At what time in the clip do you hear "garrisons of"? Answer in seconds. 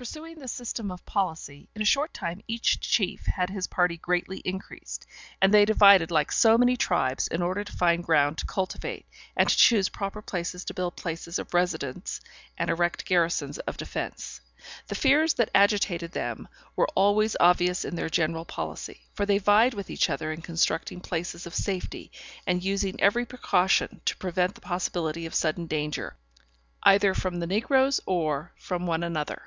13.04-13.76